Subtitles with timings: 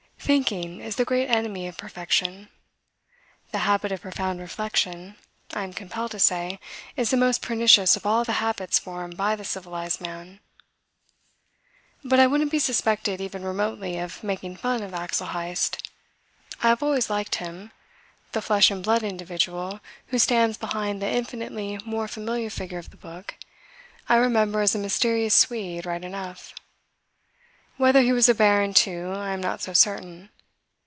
[0.23, 2.47] Thinking is the great enemy of perfection.
[3.51, 5.15] The habit of profound reflection,
[5.55, 6.57] I am compelled to say,
[6.95, 10.39] is the most pernicious of all the habits formed by the civilized man.
[12.03, 15.89] But I wouldn't be suspected even remotely of making fun of Axel Heyst.
[16.63, 17.71] I have always liked him.
[18.33, 19.79] The flesh and blood individual
[20.09, 23.35] who stands behind the infinitely more familiar figure of the book
[24.07, 26.53] I remember as a mysterious Swede right enough.
[27.77, 30.29] Whether he was a baron, too, I am not so certain.